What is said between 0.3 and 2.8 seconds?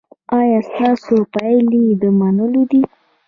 ایا ستاسو پایلې د منلو